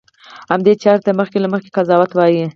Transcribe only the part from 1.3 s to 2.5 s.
له مخکې قضاوت وایي.